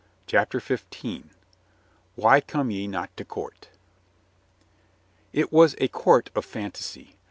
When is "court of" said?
5.89-6.43